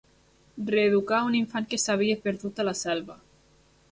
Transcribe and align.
Reeducar 0.75 1.19
un 1.27 1.35
infant 1.41 1.69
que 1.73 1.79
s'havia 1.85 2.17
perdut 2.25 2.61
a 2.63 2.67
la 2.71 2.75
selva. 2.83 3.21